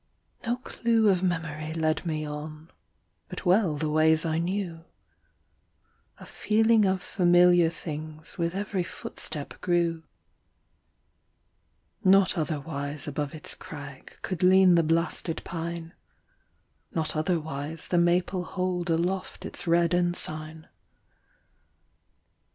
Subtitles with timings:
[0.47, 2.71] No clue of memory led me on,
[3.29, 4.83] But well the ways I knew;
[6.17, 10.01] A feeling of familiar things With every footstep grew.
[12.03, 15.93] Not otherwise above its crag Could lean the blasted pine;
[16.95, 20.67] Not otherwise the maple hold Aloft its red ensign.